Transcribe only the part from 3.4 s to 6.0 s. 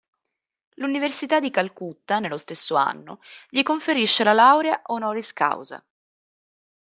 gli conferisce la laurea honoris causa.